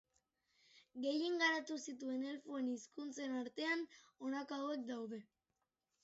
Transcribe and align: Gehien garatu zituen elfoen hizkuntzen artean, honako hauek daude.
Gehien 1.01 1.33
garatu 1.41 1.75
zituen 1.91 2.23
elfoen 2.29 2.71
hizkuntzen 2.71 3.35
artean, 3.41 3.83
honako 4.29 4.59
hauek 4.63 4.89
daude. 4.89 5.21